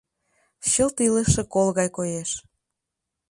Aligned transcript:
Чылт 0.69 0.97
илыше 1.05 1.43
кол 1.53 1.67
гай 1.77 1.89
коеш. 1.97 2.31